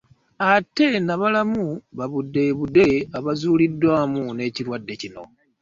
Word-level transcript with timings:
Ate 0.51 0.85
n'abalamu 1.05 1.65
babudeebude 1.97 2.85
abazuuliddwamu 3.17 4.21
n'ekirwadde 4.35 4.93
kino 5.01 5.23